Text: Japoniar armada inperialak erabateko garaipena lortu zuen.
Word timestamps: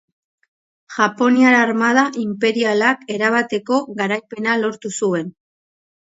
Japoniar 0.93 1.51
armada 1.57 2.05
inperialak 2.23 3.03
erabateko 3.17 3.77
garaipena 3.99 4.55
lortu 4.63 4.91
zuen. 5.01 5.29